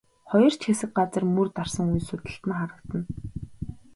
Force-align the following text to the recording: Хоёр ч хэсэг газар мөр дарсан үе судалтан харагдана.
Хоёр 0.31 0.53
ч 0.59 0.61
хэсэг 0.67 0.91
газар 0.97 1.23
мөр 1.35 1.47
дарсан 1.57 1.87
үе 1.93 2.01
судалтан 2.07 2.51
харагдана. 2.59 3.05